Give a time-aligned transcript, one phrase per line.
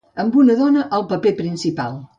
[0.21, 2.07] Amb una dona al paper principal.